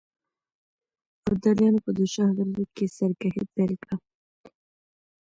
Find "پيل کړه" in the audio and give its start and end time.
3.53-3.95